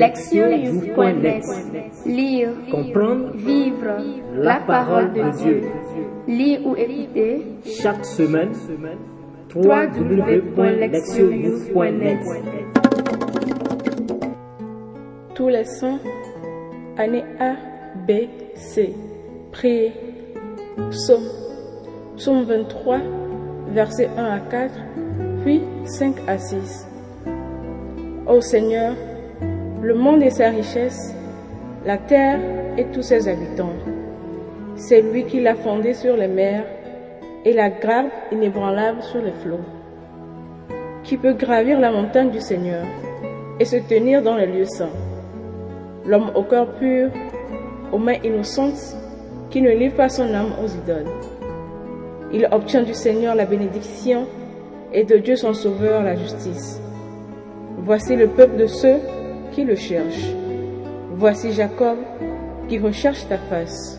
[0.00, 1.44] Lectionnews.net
[2.06, 3.98] Lire, Comprendre, vivre
[4.34, 5.60] la parole de Dieu.
[6.26, 8.52] Lire ou écouter chaque semaine,
[9.54, 12.18] www.lectionnews.net
[15.34, 15.98] Tous les sons,
[16.96, 17.56] année A,
[18.08, 18.12] B,
[18.54, 18.94] C.
[19.52, 19.92] Priez.
[20.90, 21.28] Psaume.
[22.16, 23.00] Psaume 23,
[23.74, 24.72] versets 1 à 4,
[25.44, 26.86] puis 5 à 6.
[28.26, 28.94] Ô Seigneur,
[29.82, 31.14] le monde et sa richesse,
[31.86, 32.38] la terre
[32.76, 33.72] et tous ses habitants.
[34.76, 36.64] C'est lui qui l'a fondé sur les mers
[37.44, 39.64] et la garde inébranlable sur les flots.
[41.02, 42.84] Qui peut gravir la montagne du Seigneur
[43.58, 44.90] et se tenir dans les lieux saints?
[46.06, 47.08] L'homme au cœur pur,
[47.92, 48.96] aux mains innocentes,
[49.48, 51.10] qui ne livre pas son âme aux idoles.
[52.32, 54.26] Il obtient du Seigneur la bénédiction
[54.92, 56.80] et de Dieu son Sauveur la justice.
[57.78, 58.98] Voici le peuple de ceux
[59.52, 60.32] qui le cherchent.
[61.10, 61.98] Voici Jacob
[62.68, 63.98] qui recherche ta face.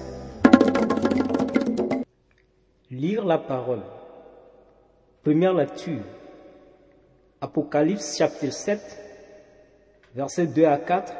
[2.90, 3.84] Lire la parole.
[5.24, 6.04] Première lecture.
[7.40, 8.80] Apocalypse chapitre 7,
[10.16, 11.14] versets 2 à 4,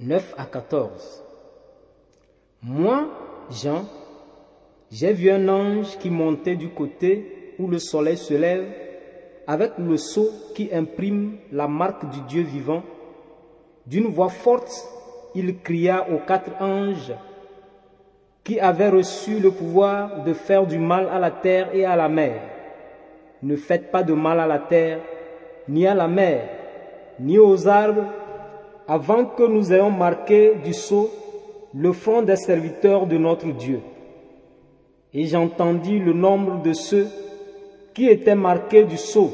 [0.00, 1.24] 9 à 14.
[2.62, 3.08] Moi,
[3.50, 3.84] Jean,
[4.90, 8.87] j'ai vu un ange qui montait du côté où le soleil se lève
[9.48, 12.82] avec le sceau qui imprime la marque du Dieu vivant.
[13.86, 14.70] D'une voix forte,
[15.34, 17.14] il cria aux quatre anges
[18.44, 22.10] qui avaient reçu le pouvoir de faire du mal à la terre et à la
[22.10, 22.42] mer.
[23.42, 25.00] Ne faites pas de mal à la terre,
[25.66, 26.46] ni à la mer,
[27.18, 28.04] ni aux arbres,
[28.86, 31.10] avant que nous ayons marqué du sceau
[31.74, 33.80] le front des serviteurs de notre Dieu.
[35.14, 37.06] Et j'entendis le nombre de ceux
[37.98, 39.32] qui étaient marqués du sceau.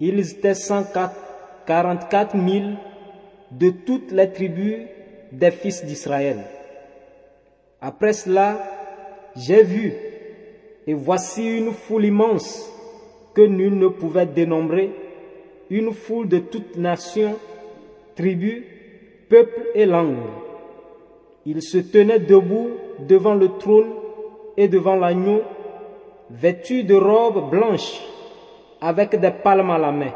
[0.00, 2.64] Ils étaient 144 000
[3.50, 4.78] de toutes les tribus
[5.30, 6.38] des fils d'Israël.
[7.82, 8.56] Après cela,
[9.36, 9.92] j'ai vu,
[10.86, 12.66] et voici une foule immense
[13.34, 14.90] que nul ne pouvait dénombrer,
[15.68, 17.36] une foule de toutes nations,
[18.16, 18.62] tribus,
[19.28, 20.30] peuples et langues.
[21.44, 22.70] Ils se tenaient debout
[23.06, 23.90] devant le trône
[24.56, 25.42] et devant l'agneau,
[26.30, 28.00] vêtus de robes blanches,
[28.80, 30.12] avec des palmes à la main.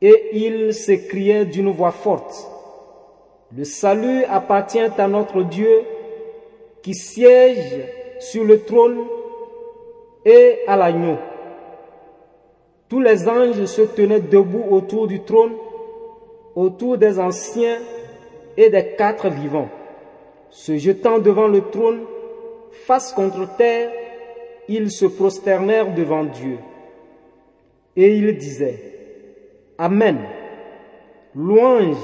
[0.00, 2.46] Et ils s'écriaient d'une voix forte,
[3.56, 5.82] Le salut appartient à notre Dieu
[6.82, 7.82] qui siège
[8.20, 8.98] sur le trône
[10.24, 11.16] et à l'agneau.
[12.88, 15.54] Tous les anges se tenaient debout autour du trône,
[16.54, 17.78] autour des anciens
[18.56, 19.68] et des quatre vivants.
[20.50, 22.00] Se jetant devant le trône,
[22.86, 23.90] face contre terre,
[24.68, 26.58] ils se prosternèrent devant Dieu.
[27.96, 28.88] Et ils disaient,
[29.78, 30.18] Amen.
[31.34, 31.96] Louange,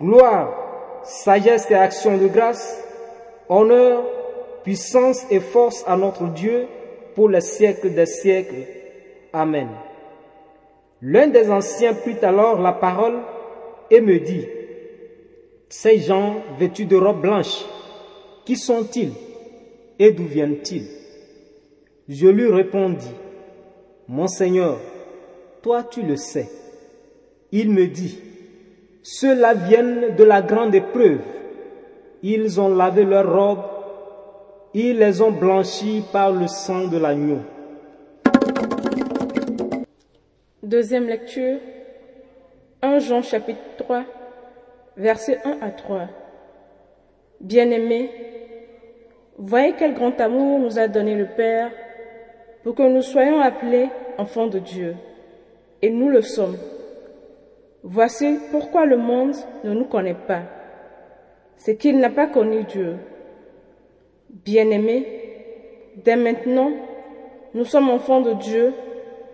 [0.00, 2.84] gloire, sagesse et action de grâce,
[3.48, 4.04] honneur,
[4.64, 6.66] puissance et force à notre Dieu
[7.14, 8.66] pour les siècles des siècles.
[9.32, 9.68] Amen.
[11.00, 13.18] L'un des anciens prit alors la parole
[13.90, 14.46] et me dit,
[15.68, 17.64] Ces gens vêtus de robes blanches,
[18.44, 19.12] qui sont-ils
[19.98, 20.97] et d'où viennent-ils?
[22.08, 23.14] Je lui répondis,
[24.08, 24.78] Mon Seigneur,
[25.60, 26.48] toi tu le sais.
[27.52, 28.18] Il me dit,
[29.02, 31.20] Ceux-là viennent de la grande épreuve.
[32.22, 33.64] Ils ont lavé leurs robes,
[34.72, 37.40] ils les ont blanchis par le sang de l'agneau.
[40.62, 41.58] Deuxième lecture,
[42.80, 44.04] 1 Jean chapitre 3,
[44.96, 46.08] versets 1 à 3.
[47.40, 48.10] Bien-aimés,
[49.36, 51.70] voyez quel grand amour nous a donné le Père
[52.68, 54.94] pour que nous soyons appelés enfants de Dieu.
[55.80, 56.58] Et nous le sommes.
[57.82, 59.34] Voici pourquoi le monde
[59.64, 60.42] ne nous connaît pas.
[61.56, 62.96] C'est qu'il n'a pas connu Dieu.
[64.44, 65.06] Bien-aimés,
[66.04, 66.70] dès maintenant,
[67.54, 68.74] nous sommes enfants de Dieu,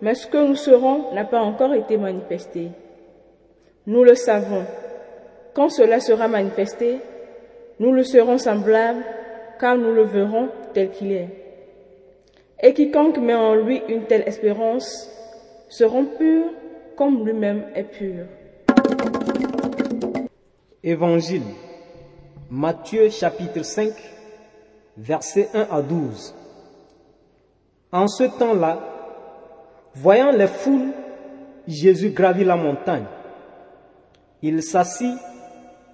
[0.01, 2.69] mais ce que nous serons n'a pas encore été manifesté.
[3.85, 4.63] Nous le savons.
[5.53, 6.99] Quand cela sera manifesté,
[7.81, 9.03] nous le serons semblables,
[9.59, 11.44] car nous le verrons tel qu'il est.
[12.61, 15.09] Et quiconque met en lui une telle espérance
[15.69, 16.51] seront purs
[16.95, 18.25] comme lui-même est pur.
[20.83, 21.43] Évangile,
[22.49, 23.91] Matthieu chapitre 5,
[24.97, 26.33] versets 1 à 12.
[27.91, 28.79] En ce temps-là,
[29.93, 30.93] voyant les foules,
[31.67, 33.05] Jésus gravit la montagne.
[34.41, 35.17] Il s'assit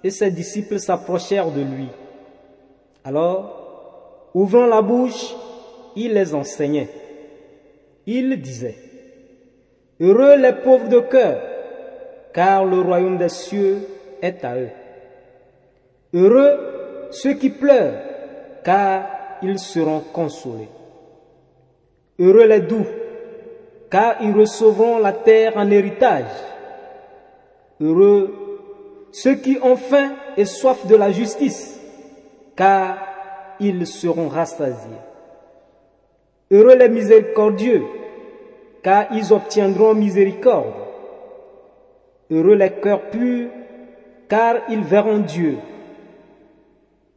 [0.04, 1.88] et ses disciples s'approchèrent de lui.
[3.04, 5.34] Alors, ouvrant la bouche,
[5.96, 6.88] il les enseignait.
[8.06, 8.76] Il disait,
[10.00, 11.40] Heureux les pauvres de cœur,
[12.32, 13.86] car le royaume des cieux
[14.20, 14.70] est à eux.
[16.14, 18.00] Heureux ceux qui pleurent,
[18.64, 19.06] car
[19.42, 20.68] ils seront consolés.
[22.18, 22.86] Heureux les doux,
[23.90, 26.24] car ils recevront la terre en héritage.
[27.80, 28.42] Heureux
[29.12, 31.78] ceux qui ont faim et soif de la justice,
[32.56, 32.96] car
[33.60, 35.11] ils seront rassasiés.
[36.52, 37.82] Heureux les miséricordieux,
[38.82, 40.74] car ils obtiendront miséricorde.
[42.30, 43.48] Heureux les cœurs purs,
[44.28, 45.56] car ils verront Dieu.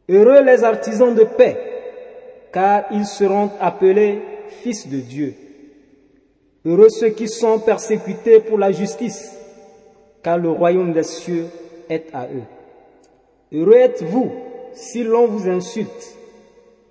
[0.08, 1.58] Heureux les artisans de paix,
[2.50, 4.22] car ils seront appelés
[4.62, 5.34] fils de Dieu.
[6.64, 9.38] Heureux ceux qui sont persécutés pour la justice,
[10.22, 11.46] car le royaume des cieux
[11.90, 12.46] est à eux.
[13.52, 14.32] Heureux êtes-vous
[14.72, 16.16] si l'on vous insulte,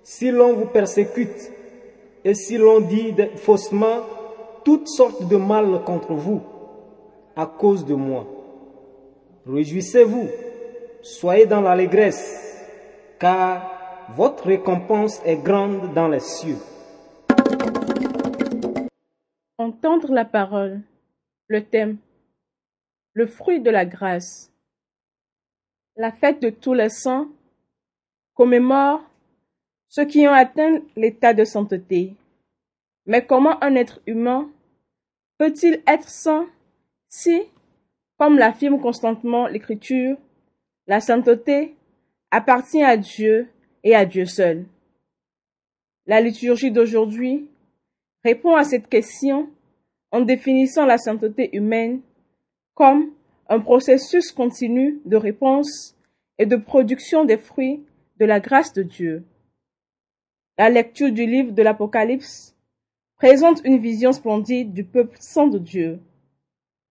[0.04, 1.50] si l'on vous persécute,
[2.26, 4.00] et si l'on dit faussement
[4.64, 6.42] toutes sortes de mal contre vous
[7.36, 8.26] à cause de moi.
[9.46, 10.28] Réjouissez-vous,
[11.02, 12.66] soyez dans l'allégresse,
[13.20, 16.58] car votre récompense est grande dans les cieux.
[19.56, 20.80] Entendre la parole.
[21.46, 21.98] Le thème.
[23.12, 24.50] Le fruit de la grâce.
[25.94, 27.28] La fête de tous les saints
[28.34, 29.00] commémore
[29.88, 32.14] ceux qui ont atteint l'état de sainteté.
[33.06, 34.50] Mais comment un être humain
[35.38, 36.48] peut-il être saint
[37.08, 37.42] si,
[38.18, 40.16] comme l'affirme constantement l'Écriture,
[40.86, 41.76] la sainteté
[42.30, 43.48] appartient à Dieu
[43.84, 44.66] et à Dieu seul?
[46.06, 47.48] La liturgie d'aujourd'hui
[48.24, 49.50] répond à cette question
[50.10, 52.00] en définissant la sainteté humaine
[52.74, 53.10] comme
[53.48, 55.96] un processus continu de réponse
[56.38, 57.82] et de production des fruits
[58.18, 59.24] de la grâce de Dieu.
[60.58, 62.56] La lecture du livre de l'Apocalypse
[63.16, 66.00] présente une vision splendide du peuple saint de Dieu,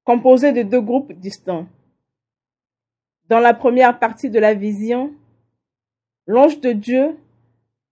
[0.03, 1.67] composé de deux groupes distincts.
[3.27, 5.15] Dans la première partie de la vision,
[6.27, 7.17] l'ange de Dieu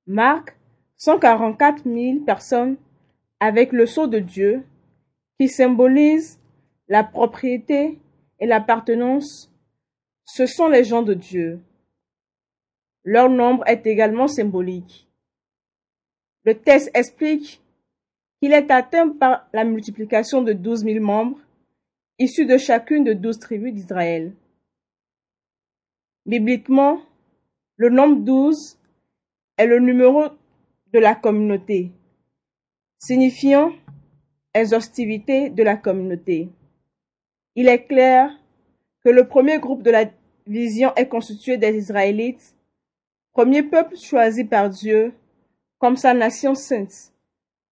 [0.06, 0.56] marque
[0.98, 2.78] 144 000 personnes
[3.40, 4.64] avec le sceau de Dieu
[5.40, 6.40] qui symbolise
[6.88, 8.00] la propriété
[8.40, 9.52] et l'appartenance.
[10.24, 11.64] Ce sont les gens de Dieu.
[13.04, 15.10] Leur nombre est également symbolique.
[16.46, 17.62] Le texte explique
[18.40, 21.40] qu'il est atteint par la multiplication de douze mille membres,
[22.20, 24.34] issus de chacune de douze tribus d'Israël.
[26.26, 27.02] Bibliquement,
[27.78, 28.78] le nombre douze
[29.58, 30.26] est le numéro
[30.92, 31.92] de la communauté,
[33.00, 33.72] signifiant
[34.54, 36.50] exhaustivité de la communauté.
[37.56, 38.30] Il est clair
[39.04, 40.06] que le premier groupe de la
[40.46, 42.56] vision est constitué des Israélites,
[43.32, 45.14] premier peuple choisi par Dieu
[45.84, 47.12] comme sa nation sainte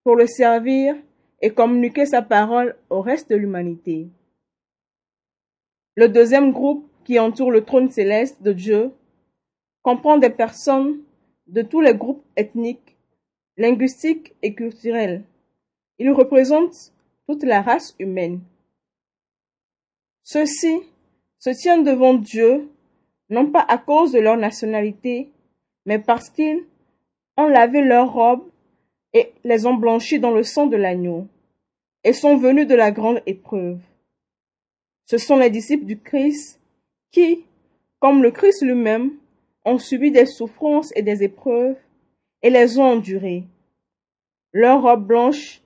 [0.03, 0.97] pour le servir
[1.41, 4.09] et communiquer sa parole au reste de l'humanité.
[5.95, 8.91] Le deuxième groupe qui entoure le trône céleste de Dieu
[9.81, 10.99] comprend des personnes
[11.47, 12.97] de tous les groupes ethniques,
[13.55, 15.23] linguistiques et culturels.
[15.97, 16.91] Il représente
[17.29, 18.41] toute la race humaine.
[20.23, 20.81] Ceux-ci
[21.39, 22.67] se tiennent devant Dieu
[23.29, 25.31] non pas à cause de leur nationalité,
[25.85, 26.65] mais parce qu'ils
[27.41, 28.47] ont lavé leurs robes
[29.13, 31.27] et les ont blanchis dans le sang de l'agneau,
[32.03, 33.79] et sont venus de la grande épreuve.
[35.05, 36.59] Ce sont les disciples du Christ
[37.11, 37.45] qui,
[37.99, 39.11] comme le Christ lui-même,
[39.65, 41.75] ont subi des souffrances et des épreuves
[42.41, 43.43] et les ont endurées.
[44.53, 45.61] Leur robe blanche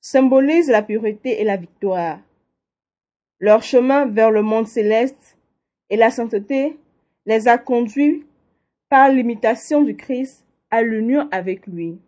[0.00, 2.18] symbolise la pureté et la victoire.
[3.38, 5.36] Leur chemin vers le monde céleste
[5.90, 6.78] et la sainteté
[7.26, 8.24] les a conduits
[8.88, 11.98] par l'imitation du Christ à l'union avec lui.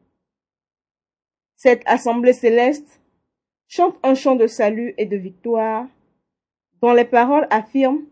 [1.57, 3.01] Cette assemblée céleste
[3.67, 5.87] chante un chant de salut et de victoire,
[6.81, 8.05] dont les paroles affirment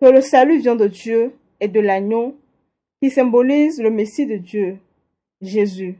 [0.00, 2.36] que le salut vient de Dieu et de l'agneau
[3.00, 4.78] qui symbolise le Messie de Dieu,
[5.40, 5.96] Jésus.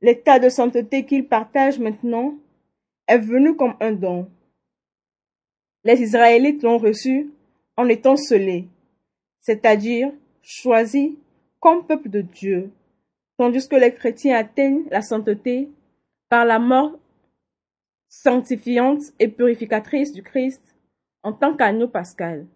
[0.00, 2.34] L'état de sainteté qu'ils partagent maintenant
[3.06, 4.28] est venu comme un don.
[5.84, 7.30] Les Israélites l'ont reçu
[7.76, 8.66] en étant scellés,
[9.40, 10.12] c'est-à-dire
[10.42, 11.12] choisis
[11.86, 12.70] peuple de Dieu
[13.36, 15.68] tandis que les chrétiens atteignent la sainteté
[16.28, 16.98] par la mort
[18.08, 20.62] sanctifiante et purificatrice du Christ
[21.22, 22.46] en tant qu'agneau pascal.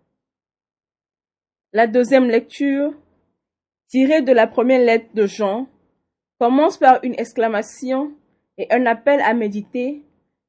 [1.72, 2.94] La deuxième lecture,
[3.88, 5.66] tirée de la première lettre de Jean,
[6.38, 8.12] commence par une exclamation
[8.56, 10.02] et un appel à méditer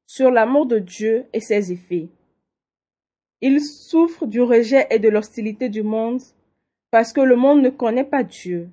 [0.06, 2.08] sur l'amour de Dieu et ses effets.
[3.40, 6.20] Il souffre du rejet et de l'hostilité du monde
[6.90, 8.68] parce que le monde ne connaît pas Dieu.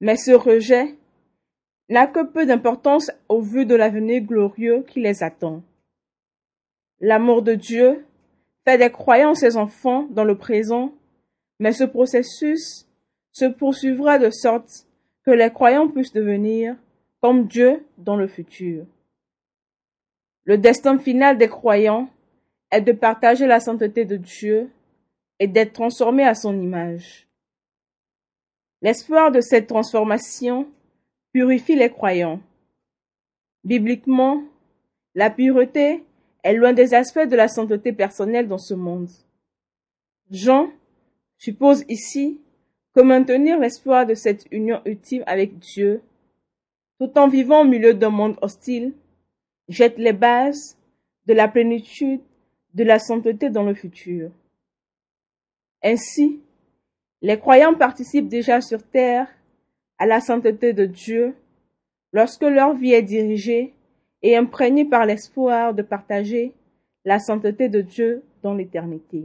[0.00, 0.94] Mais ce rejet
[1.88, 5.62] n'a que peu d'importance au vu de l'avenir glorieux qui les attend.
[7.00, 8.04] L'amour de Dieu
[8.64, 10.92] fait des croyants ses enfants dans le présent,
[11.58, 12.86] mais ce processus
[13.32, 14.86] se poursuivra de sorte
[15.24, 16.76] que les croyants puissent devenir
[17.20, 18.84] comme Dieu dans le futur.
[20.44, 22.08] Le destin final des croyants
[22.70, 24.70] est de partager la sainteté de Dieu
[25.38, 27.28] et d'être transformés à son image.
[28.80, 30.68] L'espoir de cette transformation
[31.32, 32.40] purifie les croyants.
[33.64, 34.42] Bibliquement,
[35.14, 36.04] la pureté
[36.44, 39.08] est l'un des aspects de la sainteté personnelle dans ce monde.
[40.30, 40.70] Jean
[41.38, 42.40] suppose ici
[42.94, 46.02] que maintenir l'espoir de cette union ultime avec Dieu,
[47.00, 48.92] tout en vivant au milieu d'un monde hostile,
[49.68, 50.76] jette les bases
[51.26, 52.20] de la plénitude
[52.74, 54.30] de la sainteté dans le futur.
[55.82, 56.40] Ainsi,
[57.22, 59.28] les croyants participent déjà sur terre
[59.98, 61.34] à la sainteté de Dieu
[62.12, 63.74] lorsque leur vie est dirigée
[64.22, 66.52] et imprégnée par l'espoir de partager
[67.04, 69.24] la sainteté de Dieu dans l'éternité.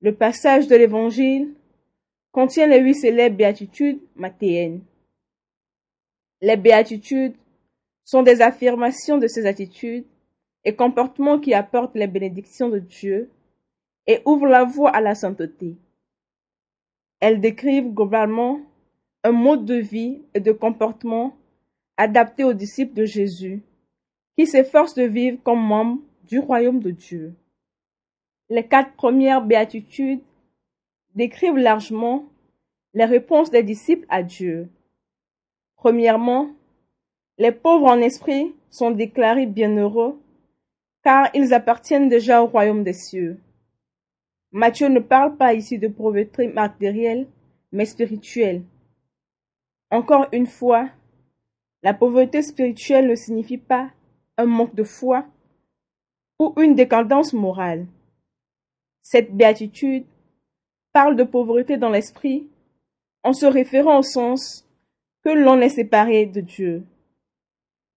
[0.00, 1.54] Le passage de l'Évangile
[2.32, 4.82] contient les huit célèbres béatitudes mathéennes.
[6.42, 7.34] Les béatitudes
[8.04, 10.04] sont des affirmations de ces attitudes
[10.64, 13.30] et comportements qui apportent les bénédictions de Dieu
[14.06, 15.76] et ouvrent la voie à la sainteté.
[17.20, 18.60] Elles décrivent globalement
[19.24, 21.36] un mode de vie et de comportement
[21.96, 23.62] adapté aux disciples de Jésus,
[24.36, 27.34] qui s'efforcent de vivre comme membres du royaume de Dieu.
[28.48, 30.20] Les quatre premières béatitudes
[31.14, 32.26] décrivent largement
[32.94, 34.68] les réponses des disciples à Dieu.
[35.76, 36.50] Premièrement,
[37.38, 40.20] les pauvres en esprit sont déclarés bienheureux,
[41.02, 43.38] car ils appartiennent déjà au royaume des cieux.
[44.56, 47.26] Matthieu ne parle pas ici de pauvreté matérielle,
[47.72, 48.62] mais spirituelle.
[49.90, 50.88] Encore une fois,
[51.82, 53.90] la pauvreté spirituelle ne signifie pas
[54.38, 55.26] un manque de foi
[56.38, 57.86] ou une décadence morale.
[59.02, 60.06] Cette béatitude
[60.94, 62.48] parle de pauvreté dans l'esprit
[63.24, 64.66] en se référant au sens
[65.22, 66.86] que l'on est séparé de Dieu.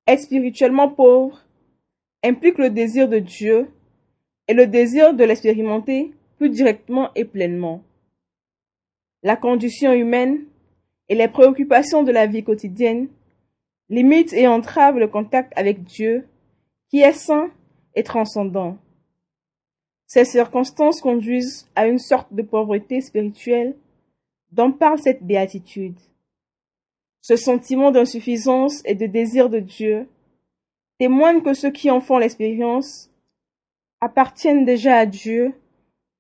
[0.07, 1.41] Être spirituellement pauvre
[2.21, 3.71] implique le désir de Dieu
[4.49, 7.83] et le désir de l'expérimenter plus directement et pleinement.
[9.23, 10.45] La condition humaine
[11.09, 13.09] et les préoccupations de la vie quotidienne
[13.89, 16.27] limitent et entravent le contact avec Dieu,
[16.89, 17.51] qui est saint
[17.93, 18.77] et transcendant.
[20.07, 23.75] Ces circonstances conduisent à une sorte de pauvreté spirituelle
[24.51, 25.99] dont parle cette béatitude.
[27.21, 30.07] Ce sentiment d'insuffisance et de désir de Dieu
[30.99, 33.11] témoigne que ceux qui en font l'expérience
[33.99, 35.53] appartiennent déjà à Dieu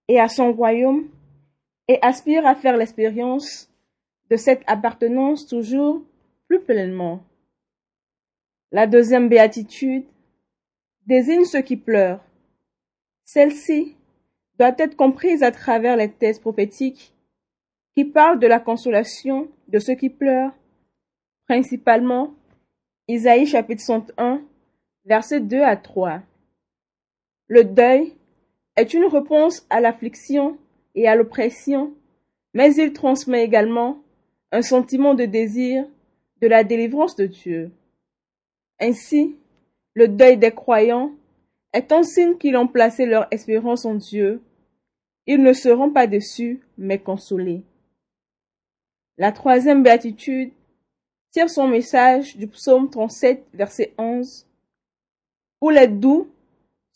[0.09, 1.07] et à son royaume
[1.87, 3.69] et aspire à faire l'expérience
[4.29, 6.01] de cette appartenance toujours
[6.47, 7.23] plus pleinement.
[8.71, 10.05] La deuxième béatitude
[11.05, 12.23] désigne ceux qui pleurent.
[13.23, 13.95] Celle-ci
[14.57, 17.13] doit être comprise à travers les thèses prophétiques
[17.95, 20.53] qui parlent de la consolation de ceux qui pleurent,
[21.47, 22.33] principalement
[23.07, 24.41] Isaïe chapitre 101,
[25.05, 26.21] versets 2 à 3.
[27.47, 28.13] Le deuil
[28.79, 30.57] est une réponse à l'affliction
[30.95, 31.93] et à l'oppression,
[32.53, 34.01] mais il transmet également
[34.51, 35.85] un sentiment de désir
[36.41, 37.71] de la délivrance de Dieu.
[38.79, 39.35] Ainsi,
[39.93, 41.11] le deuil des croyants
[41.73, 44.41] est un signe qu'ils ont placé leur espérance en Dieu.
[45.27, 47.63] Ils ne seront pas déçus, mais consolés.
[49.17, 50.51] La troisième béatitude
[51.31, 54.47] tire son message du psaume 37, verset 11,
[55.61, 56.31] où les doux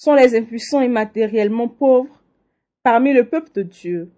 [0.03, 2.21] sont les impuissants et matériellement pauvres
[2.83, 4.11] parmi le peuple de Dieu.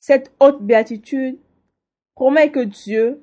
[0.00, 1.38] Cette haute béatitude
[2.16, 3.22] promet que Dieu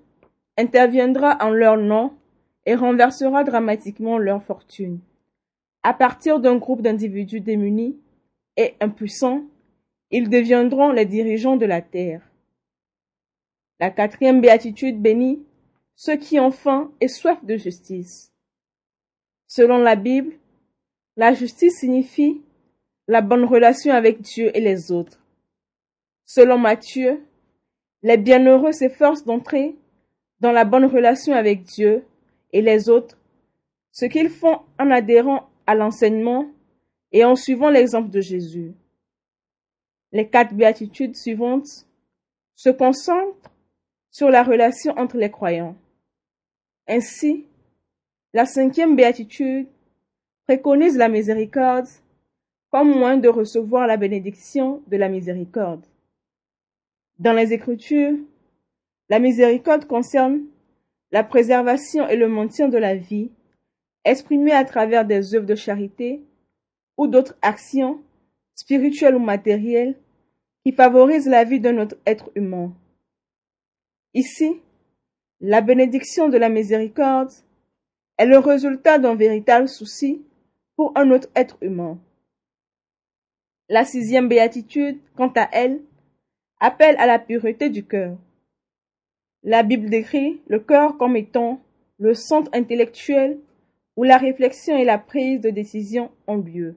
[0.58, 2.14] interviendra en leur nom
[2.66, 5.02] et renversera dramatiquement leur fortune.
[5.84, 8.00] À partir d'un groupe d'individus démunis
[8.56, 9.44] et impuissants,
[10.12, 12.22] ils deviendront les dirigeants de la terre.
[13.82, 15.46] La quatrième béatitude bénit
[15.96, 18.32] ceux qui ont faim et soif de justice.
[19.46, 20.40] Selon la Bible,
[21.16, 22.42] la justice signifie
[23.08, 25.20] la bonne relation avec Dieu et les autres.
[26.26, 27.22] Selon Matthieu,
[28.02, 29.76] les bienheureux s'efforcent d'entrer
[30.40, 32.06] dans la bonne relation avec Dieu
[32.52, 33.18] et les autres,
[33.92, 36.48] ce qu'ils font en adhérant à l'enseignement
[37.12, 38.74] et en suivant l'exemple de Jésus.
[40.12, 41.88] Les quatre béatitudes suivantes
[42.56, 43.52] se concentrent
[44.12, 45.76] sur la relation entre les croyants.
[46.88, 47.46] Ainsi,
[48.34, 49.68] la cinquième béatitude
[50.46, 51.88] préconise la miséricorde
[52.72, 55.86] comme moyen de recevoir la bénédiction de la miséricorde.
[57.20, 58.18] Dans les Écritures,
[59.10, 60.42] la miséricorde concerne
[61.12, 63.30] la préservation et le maintien de la vie,
[64.04, 66.24] exprimée à travers des œuvres de charité
[66.98, 68.02] ou d'autres actions,
[68.56, 69.96] spirituelles ou matérielles,
[70.66, 72.74] qui favorisent la vie d'un autre être humain.
[74.14, 74.60] Ici,
[75.40, 77.32] la bénédiction de la miséricorde
[78.18, 80.24] est le résultat d'un véritable souci
[80.76, 82.00] pour un autre être humain.
[83.70, 85.82] La sixième béatitude, quant à elle,
[86.60, 88.18] appelle à la pureté du cœur.
[89.44, 91.60] La Bible décrit le cœur comme étant
[91.98, 93.40] le centre intellectuel
[93.96, 96.76] où la réflexion et la prise de décision ont lieu.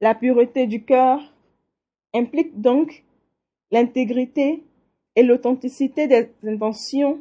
[0.00, 1.20] La pureté du cœur
[2.14, 3.04] implique donc
[3.70, 4.62] l'intégrité
[5.16, 7.20] et l'authenticité des intentions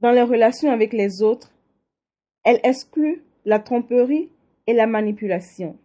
[0.00, 1.52] dans les relations avec les autres.
[2.44, 4.30] Elle exclut la tromperie
[4.72, 5.78] la manipulation.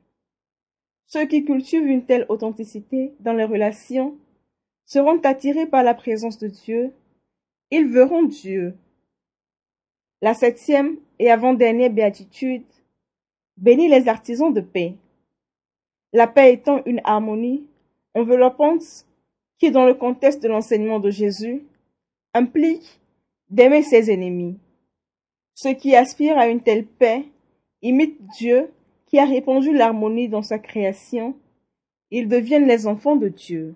[1.08, 4.18] Ceux qui cultivent une telle authenticité dans les relations
[4.86, 6.94] seront attirés par la présence de Dieu.
[7.72, 8.75] Ils verront Dieu.
[10.22, 12.65] La septième et avant-dernière béatitude
[13.58, 14.96] bénit les artisans de paix.
[16.13, 17.68] La paix étant une harmonie
[18.13, 19.06] enveloppante
[19.60, 21.63] qui, dans le contexte de l'enseignement de Jésus,
[22.34, 23.00] implique
[23.50, 24.58] d'aimer ses ennemis.
[25.54, 27.25] Ceux qui aspirent à une telle paix
[27.82, 28.70] imitent Dieu
[29.05, 31.38] qui a répandu l'harmonie dans sa création.
[32.12, 33.75] Ils deviennent les enfants de Dieu.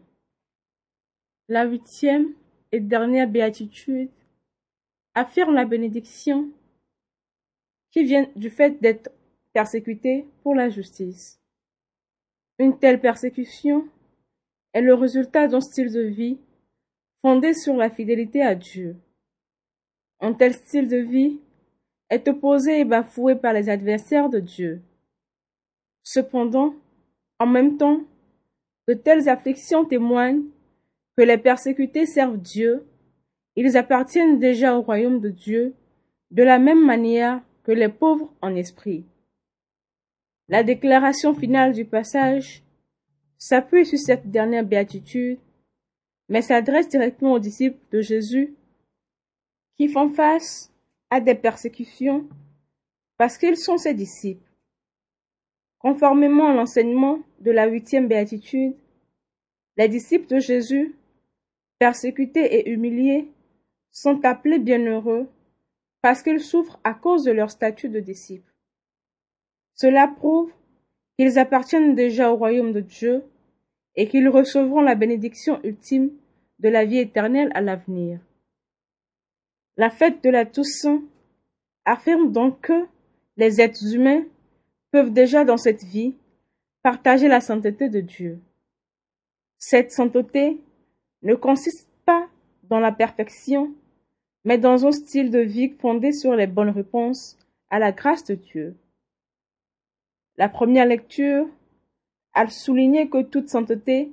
[1.47, 2.33] La huitième
[2.71, 4.09] et dernière béatitude
[5.15, 6.49] affirme la bénédiction
[7.91, 9.09] qui vient du fait d'être
[9.53, 11.39] persécuté pour la justice.
[12.59, 13.87] Une telle persécution
[14.73, 16.37] est le résultat d'un style de vie
[17.21, 18.95] fondé sur la fidélité à Dieu.
[20.19, 21.39] Un tel style de vie
[22.09, 24.81] est opposé et bafoué par les adversaires de Dieu.
[26.03, 26.73] Cependant,
[27.39, 28.01] en même temps,
[28.87, 30.45] de telles afflictions témoignent
[31.15, 32.85] que les persécutés servent Dieu,
[33.55, 35.75] ils appartiennent déjà au royaume de Dieu,
[36.31, 39.05] de la même manière que les pauvres en esprit.
[40.47, 42.63] La déclaration finale du passage
[43.37, 45.39] s'appuie sur cette dernière béatitude,
[46.27, 48.55] mais s'adresse directement aux disciples de Jésus
[49.77, 50.68] qui font face
[51.10, 52.28] à des persécutions
[53.17, 54.50] parce qu'ils sont ses disciples.
[55.80, 58.76] Conformément à l'enseignement de la huitième béatitude,
[59.78, 60.95] les disciples de Jésus,
[61.80, 63.28] persécutés et humiliés,
[63.91, 65.28] sont appelés bienheureux
[66.02, 68.54] parce qu'ils souffrent à cause de leur statut de disciples.
[69.76, 70.52] Cela prouve
[71.17, 73.24] qu'ils appartiennent déjà au royaume de Dieu
[73.95, 76.12] et qu'ils recevront la bénédiction ultime
[76.60, 78.19] de la vie éternelle à l'avenir.
[79.79, 81.01] La fête de la Toussaint
[81.85, 82.85] affirme donc que
[83.37, 84.25] les êtres humains
[84.91, 86.15] peuvent déjà dans cette vie
[86.83, 88.41] partager la sainteté de Dieu.
[89.57, 90.57] Cette sainteté
[91.21, 92.27] ne consiste pas
[92.63, 93.73] dans la perfection,
[94.43, 97.37] mais dans un style de vie fondé sur les bonnes réponses
[97.69, 98.75] à la grâce de Dieu.
[100.35, 101.47] La première lecture
[102.33, 104.11] a souligné que toute sainteté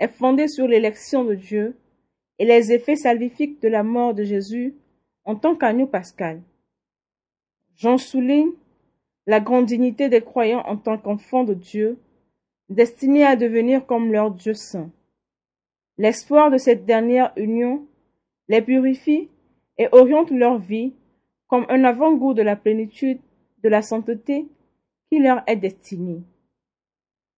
[0.00, 1.78] est fondée sur l'élection de Dieu
[2.38, 4.74] et les effets salvifiques de la mort de Jésus
[5.24, 6.42] en tant qu'agneau pascal.
[7.76, 8.52] Jean souligne
[9.26, 11.98] la grande dignité des croyants en tant qu'enfants de Dieu,
[12.68, 14.90] destinés à devenir comme leur Dieu saint.
[15.98, 17.86] L'espoir de cette dernière union
[18.48, 19.28] les purifie
[19.76, 20.94] et oriente leur vie
[21.46, 23.20] comme un avant-goût de la plénitude
[23.62, 24.46] de la sainteté
[25.10, 26.22] qui leur est destiné.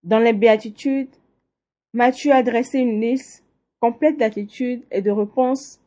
[0.03, 1.15] Dans les béatitudes,
[1.93, 3.45] Matthieu a dressé une liste
[3.81, 5.80] complète d'attitudes et de réponses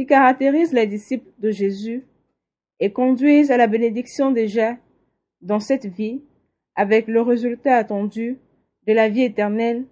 [0.00, 2.06] qui caractérisent les disciples de Jésus
[2.78, 4.78] et conduisent à la bénédiction déjà
[5.42, 6.22] dans cette vie
[6.74, 8.38] avec le résultat attendu
[8.86, 9.84] de la vie éternelle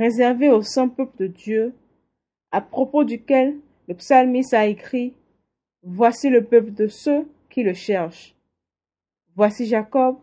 [0.00, 1.74] réservée au saint peuple de Dieu,
[2.50, 3.56] à propos duquel
[3.86, 5.14] le psalmiste a écrit
[5.84, 8.34] Voici le peuple de ceux qui le cherchent.
[9.36, 10.16] Voici Jacob,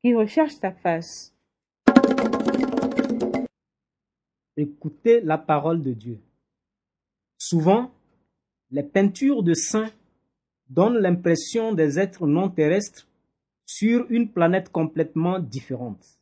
[0.00, 1.34] qui recherche ta face.
[4.56, 6.20] Écoutez la parole de Dieu.
[7.36, 7.90] Souvent,
[8.70, 9.90] les peintures de saints
[10.68, 13.08] donnent l'impression des êtres non terrestres
[13.66, 16.18] sur une planète complètement différente.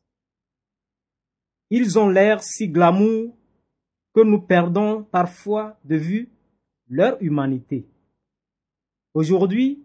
[1.71, 3.37] Ils ont l'air si glamour
[4.15, 6.31] que nous perdons parfois de vue
[6.89, 7.87] leur humanité.
[9.13, 9.83] Aujourd'hui,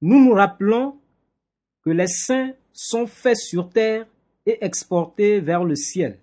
[0.00, 1.00] nous nous rappelons
[1.82, 4.06] que les saints sont faits sur terre
[4.46, 6.18] et exportés vers le ciel.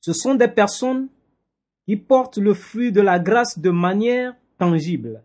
[0.00, 1.08] Ce sont des personnes
[1.86, 5.22] qui portent le fruit de la grâce de manière tangible.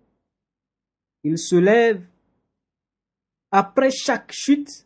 [1.24, 2.06] Ils se lèvent
[3.52, 4.86] après chaque chute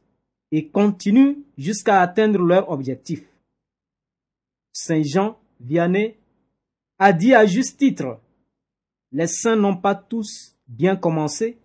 [0.52, 3.24] et continuent jusqu'à atteindre leur objectif.
[4.72, 6.16] Saint Jean Vianney
[7.00, 8.20] a dit à juste titre,
[9.12, 11.58] les saints n'ont pas tous bien commencé,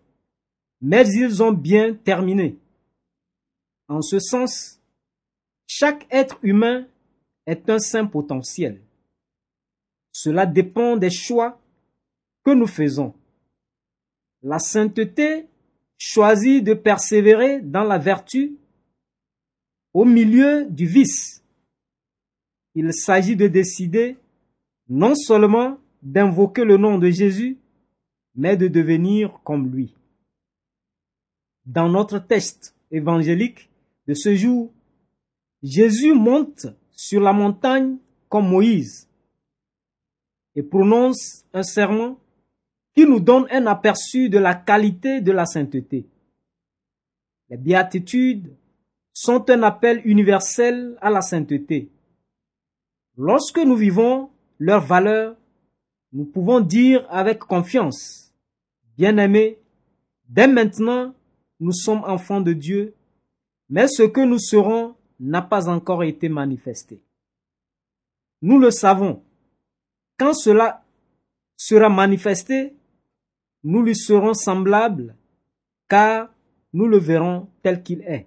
[0.81, 2.59] mais ils ont bien terminé.
[3.88, 4.79] En ce sens,
[5.71, 6.87] Chaque être humain
[7.47, 8.81] est un saint potentiel.
[10.20, 11.61] Cela dépend des choix
[12.44, 13.14] que nous faisons.
[14.42, 15.46] La sainteté
[15.96, 18.57] choisit de persévérer dans la vertu
[19.94, 21.44] au milieu du vice.
[22.74, 24.16] Il s'agit de décider
[24.88, 27.57] non seulement d'invoquer le nom de Jésus,
[28.35, 29.94] mais de devenir comme lui.
[31.64, 33.70] Dans notre texte évangélique
[34.09, 34.72] de ce jour,
[35.62, 39.08] Jésus monte sur la montagne comme Moïse
[40.59, 42.18] et prononce un serment
[42.92, 46.05] qui nous donne un aperçu de la qualité de la sainteté.
[47.49, 48.57] Les béatitudes
[49.12, 51.92] sont un appel universel à la sainteté.
[53.16, 55.37] Lorsque nous vivons leurs valeurs,
[56.12, 58.35] nous pouvons dire avec confiance,
[58.97, 59.59] bien-aimés,
[60.29, 61.14] dès maintenant,
[61.61, 62.94] nous sommes enfants de Dieu,
[63.68, 67.01] mais ce que nous serons n'a pas encore été manifesté.
[68.42, 69.23] Nous le savons.
[70.18, 70.85] Quand cela
[71.57, 72.74] sera manifesté,
[73.62, 75.16] nous lui serons semblables,
[75.88, 76.35] car
[76.72, 78.26] nous le verrons tel qu'il est.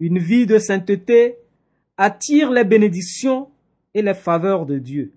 [0.00, 1.38] Une vie de sainteté
[1.96, 3.50] attire les bénédictions
[3.94, 5.12] et les faveurs de Dieu.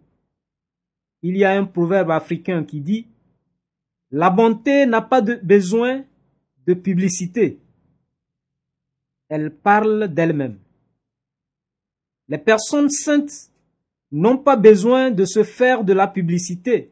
[1.24, 3.08] Il y a un proverbe africain qui dit
[4.12, 6.06] La bonté n'a pas besoin
[6.68, 7.60] de publicité.
[9.30, 10.60] Elle parle d'elle-même.
[12.30, 13.52] Les personnes saintes
[14.12, 16.92] n'ont pas besoin de se faire de la publicité.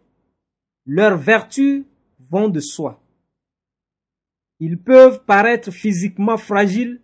[0.85, 1.83] Leurs vertus
[2.29, 3.01] vont de soi.
[4.59, 7.01] Ils peuvent paraître physiquement fragiles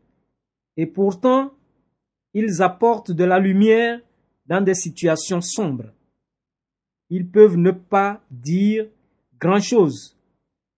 [0.77, 1.53] et pourtant
[2.33, 3.99] ils apportent de la lumière
[4.45, 5.91] dans des situations sombres.
[7.09, 8.87] Ils peuvent ne pas dire
[9.39, 10.17] grand-chose,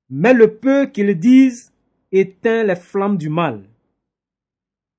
[0.09, 1.71] mais le peu qu'ils disent
[2.11, 3.63] éteint les flammes du mal.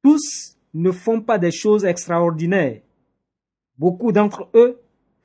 [0.03, 2.83] Tous ne font pas des choses extraordinaires.
[3.77, 4.81] Beaucoup d'entre eux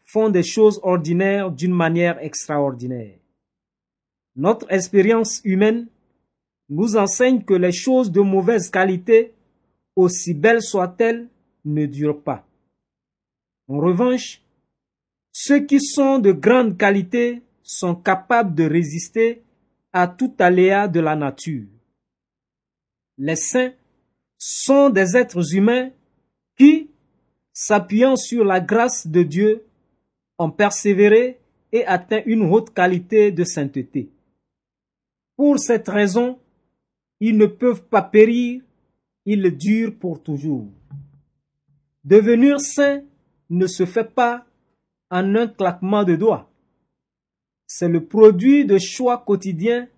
[0.06, 3.20] font des choses ordinaires d'une manière extraordinaire.
[4.36, 5.88] Notre expérience humaine
[6.70, 9.34] nous enseigne que les choses de mauvaise qualité,
[9.96, 11.28] aussi belles soient-elles,
[11.66, 12.48] ne durent pas.
[13.68, 14.42] En revanche,
[15.32, 19.44] ceux qui sont de grande qualité sont capables de résister
[19.94, 21.68] à tout aléa de la nature.
[23.18, 23.74] Les saints
[24.38, 25.92] sont des êtres humains
[26.58, 26.89] qui,
[27.62, 29.66] s'appuyant sur la grâce de Dieu,
[30.38, 31.40] ont persévéré
[31.74, 34.10] et atteint une haute qualité de sainteté.
[35.36, 36.40] Pour cette raison,
[37.20, 38.62] ils ne peuvent pas périr,
[39.26, 40.68] ils durent pour toujours.
[42.06, 43.02] Devenir saint
[43.50, 44.46] ne se fait pas
[45.12, 46.50] en un claquement de doigts.
[47.68, 49.90] C'est le produit de choix quotidiens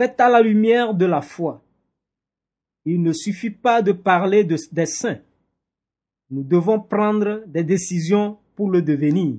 [0.00, 1.60] faits à la lumière de la foi.
[2.84, 5.18] Il ne suffit pas de parler de, des saints.
[6.30, 9.36] Nous devons prendre des décisions pour le devenir.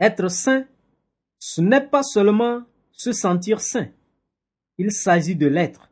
[0.00, 0.66] Être saint,
[1.38, 3.88] ce n'est pas seulement se sentir saint.
[4.78, 5.90] Il s'agit de l'être.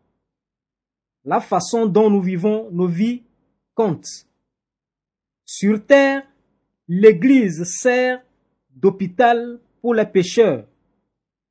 [1.24, 3.22] La façon dont nous vivons nos vies
[3.74, 4.06] compte.
[5.44, 6.22] Sur terre,
[6.88, 8.22] l'Église sert
[8.70, 10.66] d'hôpital pour les pécheurs,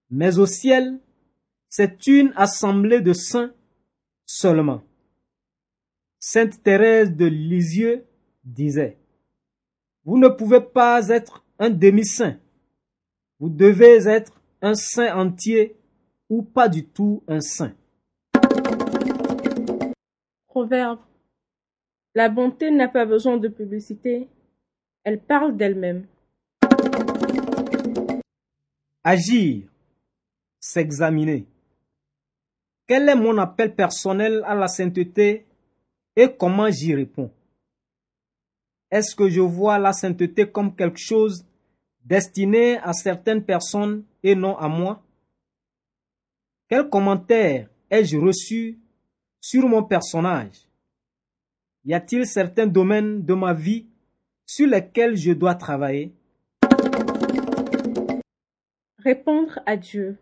[0.10, 1.00] mais au ciel,
[1.70, 3.52] c'est une assemblée de saints
[4.26, 4.84] seulement.
[6.26, 8.06] Sainte Thérèse de Lisieux
[8.46, 8.98] disait,
[10.06, 12.40] Vous ne pouvez pas être un demi-saint.
[13.42, 15.76] Vous devez être un saint entier
[16.30, 17.74] ou pas du tout un saint.
[20.48, 21.00] Proverbe.
[22.16, 24.30] La bonté n'a pas besoin de publicité,
[25.04, 26.06] elle parle d'elle-même.
[29.04, 29.68] Agir,
[30.62, 31.46] s'examiner.
[32.88, 35.46] Quel est mon appel personnel à la sainteté
[36.16, 37.32] et comment j'y réponds?
[38.92, 41.46] Est-ce que je vois la sainteté comme quelque chose
[42.06, 45.04] destiné à certaines personnes et non à moi?
[46.70, 48.80] Quel commentaire ai-je reçu
[49.42, 50.68] sur mon personnage?
[51.86, 53.88] Y a-t-il certains domaines de ma vie
[54.46, 56.14] sur lesquels je dois travailler?
[59.00, 60.18] Répondre à Dieu.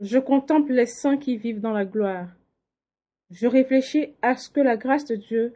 [0.00, 2.28] Je contemple les saints qui vivent dans la gloire.
[3.34, 5.54] Je réfléchis à ce que la grâce de Dieu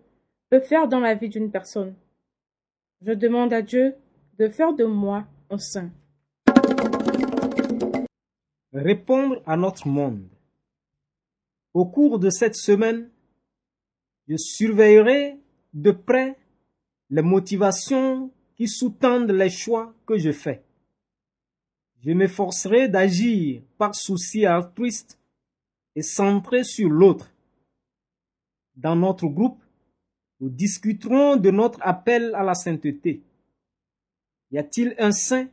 [0.51, 1.95] peut faire dans la vie d'une personne.
[3.03, 3.95] Je demande à Dieu
[4.37, 5.89] de faire de moi un saint.
[8.73, 10.27] Répondre à notre monde.
[11.73, 13.09] Au cours de cette semaine,
[14.27, 15.37] je surveillerai
[15.73, 16.37] de près
[17.11, 20.65] les motivations qui sous-tendent les choix que je fais.
[22.01, 25.17] Je m'efforcerai d'agir par souci altruiste
[25.95, 27.31] et centré sur l'autre.
[28.79, 29.61] Dans notre groupe,
[30.41, 33.23] Nous discuterons de notre appel à la sainteté.
[34.53, 35.49] Y a-t-il un saint